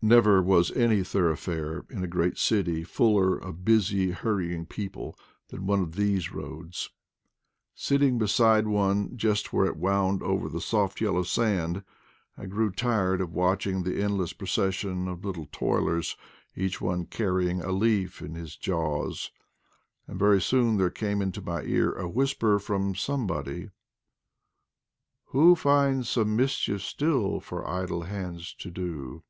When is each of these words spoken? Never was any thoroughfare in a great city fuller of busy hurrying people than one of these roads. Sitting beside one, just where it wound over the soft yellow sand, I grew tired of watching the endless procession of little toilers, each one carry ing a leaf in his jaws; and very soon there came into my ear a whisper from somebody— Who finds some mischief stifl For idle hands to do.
Never 0.00 0.40
was 0.40 0.70
any 0.70 1.02
thoroughfare 1.02 1.84
in 1.90 2.02
a 2.02 2.06
great 2.06 2.38
city 2.38 2.84
fuller 2.84 3.36
of 3.36 3.64
busy 3.64 4.12
hurrying 4.12 4.64
people 4.64 5.18
than 5.48 5.66
one 5.66 5.80
of 5.80 5.96
these 5.96 6.32
roads. 6.32 6.90
Sitting 7.74 8.16
beside 8.16 8.68
one, 8.68 9.16
just 9.18 9.52
where 9.52 9.66
it 9.66 9.76
wound 9.76 10.22
over 10.22 10.48
the 10.48 10.60
soft 10.60 11.00
yellow 11.00 11.24
sand, 11.24 11.82
I 12.38 12.46
grew 12.46 12.70
tired 12.70 13.20
of 13.20 13.34
watching 13.34 13.82
the 13.82 14.00
endless 14.00 14.32
procession 14.32 15.08
of 15.08 15.24
little 15.24 15.48
toilers, 15.50 16.16
each 16.54 16.80
one 16.80 17.04
carry 17.04 17.50
ing 17.50 17.60
a 17.60 17.72
leaf 17.72 18.22
in 18.22 18.34
his 18.34 18.56
jaws; 18.56 19.32
and 20.06 20.18
very 20.20 20.40
soon 20.40 20.78
there 20.78 20.88
came 20.88 21.20
into 21.20 21.42
my 21.42 21.64
ear 21.64 21.92
a 21.92 22.08
whisper 22.08 22.60
from 22.60 22.94
somebody— 22.94 23.70
Who 25.32 25.56
finds 25.56 26.08
some 26.08 26.36
mischief 26.36 26.80
stifl 26.80 27.42
For 27.42 27.68
idle 27.68 28.02
hands 28.02 28.54
to 28.60 28.70
do. 28.70 29.24